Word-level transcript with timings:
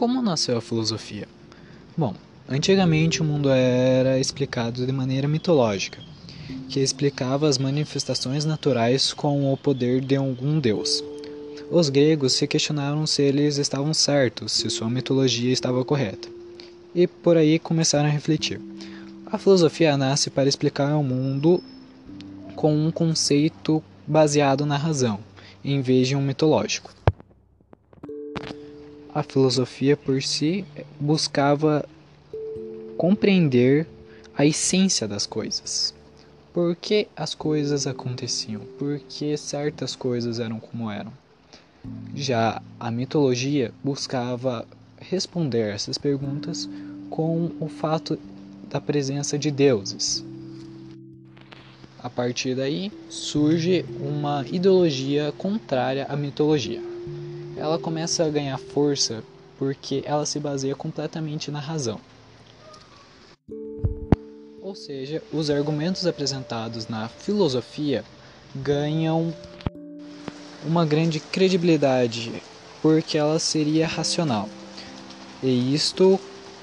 Como 0.00 0.22
nasceu 0.22 0.56
a 0.56 0.62
filosofia? 0.62 1.28
Bom, 1.94 2.14
antigamente 2.48 3.20
o 3.20 3.24
mundo 3.24 3.50
era 3.50 4.18
explicado 4.18 4.86
de 4.86 4.92
maneira 4.92 5.28
mitológica, 5.28 5.98
que 6.70 6.80
explicava 6.80 7.46
as 7.46 7.58
manifestações 7.58 8.46
naturais 8.46 9.12
com 9.12 9.52
o 9.52 9.56
poder 9.58 10.00
de 10.00 10.16
algum 10.16 10.58
deus. 10.58 11.04
Os 11.70 11.90
gregos 11.90 12.32
se 12.32 12.46
questionaram 12.46 13.06
se 13.06 13.20
eles 13.20 13.58
estavam 13.58 13.92
certos, 13.92 14.52
se 14.52 14.70
sua 14.70 14.88
mitologia 14.88 15.52
estava 15.52 15.84
correta. 15.84 16.28
E 16.94 17.06
por 17.06 17.36
aí 17.36 17.58
começaram 17.58 18.08
a 18.08 18.12
refletir. 18.12 18.60
A 19.26 19.36
filosofia 19.36 19.98
nasce 19.98 20.30
para 20.30 20.48
explicar 20.48 20.96
o 20.96 21.04
mundo 21.04 21.62
com 22.56 22.74
um 22.74 22.90
conceito 22.90 23.84
baseado 24.06 24.64
na 24.64 24.78
razão, 24.78 25.20
em 25.62 25.82
vez 25.82 26.08
de 26.08 26.16
um 26.16 26.22
mitológico 26.22 26.99
a 29.14 29.22
filosofia 29.22 29.96
por 29.96 30.22
si 30.22 30.64
buscava 30.98 31.84
compreender 32.96 33.86
a 34.36 34.44
essência 34.46 35.06
das 35.08 35.26
coisas. 35.26 35.94
Por 36.52 36.74
que 36.76 37.08
as 37.16 37.34
coisas 37.34 37.86
aconteciam? 37.86 38.62
Por 38.78 38.98
que 39.00 39.36
certas 39.36 39.94
coisas 39.94 40.40
eram 40.40 40.58
como 40.58 40.90
eram? 40.90 41.12
Já 42.14 42.60
a 42.78 42.90
mitologia 42.90 43.72
buscava 43.82 44.66
responder 45.00 45.74
essas 45.74 45.96
perguntas 45.96 46.68
com 47.08 47.50
o 47.60 47.68
fato 47.68 48.18
da 48.68 48.80
presença 48.80 49.38
de 49.38 49.50
deuses. 49.50 50.24
A 52.02 52.08
partir 52.08 52.54
daí 52.54 52.90
surge 53.08 53.84
uma 54.00 54.44
ideologia 54.50 55.32
contrária 55.36 56.06
à 56.08 56.16
mitologia 56.16 56.89
ela 57.60 57.78
começa 57.78 58.24
a 58.24 58.30
ganhar 58.30 58.56
força 58.56 59.22
porque 59.58 60.02
ela 60.06 60.24
se 60.24 60.40
baseia 60.40 60.74
completamente 60.74 61.50
na 61.50 61.60
razão. 61.60 62.00
Ou 64.62 64.74
seja, 64.74 65.22
os 65.30 65.50
argumentos 65.50 66.06
apresentados 66.06 66.88
na 66.88 67.06
filosofia 67.08 68.02
ganham 68.54 69.34
uma 70.66 70.86
grande 70.86 71.20
credibilidade 71.20 72.42
porque 72.80 73.18
ela 73.18 73.38
seria 73.38 73.86
racional. 73.86 74.48
E 75.42 75.74
isto 75.74 76.18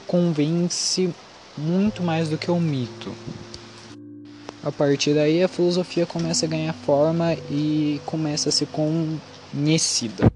convence 0.07 1.13
muito 1.55 2.01
mais 2.01 2.27
do 2.27 2.39
que 2.39 2.49
o 2.49 2.59
mito. 2.59 3.13
A 4.63 4.71
partir 4.71 5.13
daí 5.13 5.43
a 5.43 5.47
filosofia 5.47 6.07
começa 6.07 6.47
a 6.47 6.49
ganhar 6.49 6.73
forma 6.73 7.35
e 7.51 8.01
começa 8.03 8.49
a 8.49 8.51
ser 8.51 8.67
conhecida. 8.67 10.31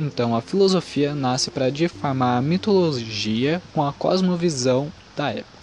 Então, 0.00 0.36
a 0.36 0.40
filosofia 0.40 1.12
nasce 1.12 1.50
para 1.50 1.70
difamar 1.70 2.38
a 2.38 2.42
mitologia 2.42 3.60
com 3.74 3.82
a 3.84 3.92
cosmovisão 3.92 4.92
da 5.16 5.30
época. 5.30 5.57